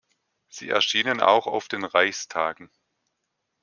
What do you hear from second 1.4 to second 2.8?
auf den Reichstagen.